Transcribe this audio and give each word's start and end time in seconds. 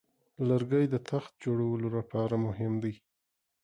لرګی 0.47 0.85
د 0.89 0.95
تخت 1.09 1.31
جوړولو 1.43 1.87
لپاره 1.97 2.35
مهم 2.45 2.73
دی. 2.83 2.93